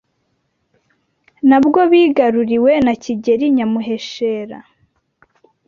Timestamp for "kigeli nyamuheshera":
3.03-4.57